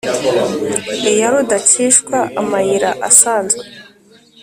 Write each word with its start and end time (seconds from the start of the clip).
Iya 1.09 1.27
rudacishwa 1.33 2.17
amayira 2.41 2.89
asanzwe 3.09 3.63